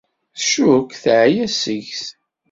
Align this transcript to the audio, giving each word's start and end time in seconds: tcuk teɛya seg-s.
tcuk 0.37 0.89
teɛya 1.03 1.47
seg-s. 1.51 2.03